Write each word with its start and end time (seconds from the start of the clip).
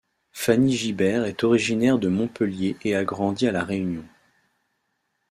Fanny 0.31 0.75
Gibert 0.75 1.25
est 1.27 1.43
originaire 1.43 1.99
de 1.99 2.07
Montpellier 2.07 2.75
et 2.81 2.95
a 2.95 3.03
grandi 3.05 3.45
à 3.47 3.51
La 3.51 3.63
Réunion. 3.63 4.03